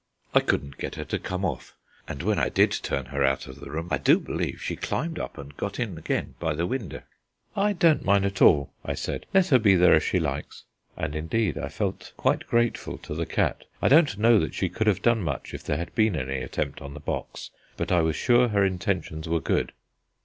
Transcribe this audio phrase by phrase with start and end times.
[0.33, 1.75] "I couldn't get her to come off;
[2.07, 5.19] and when I did turn her out of the room, I do believe she climbed
[5.19, 7.03] up and got in again by the winder."
[7.55, 10.63] "I don't mind at all," I said; "let her be there if she likes."
[10.97, 13.65] And indeed I felt quite grateful to the cat.
[13.79, 16.81] I don't know that she could have done much if there had been any attempt
[16.81, 19.71] on the box, but I was sure her intentions were good.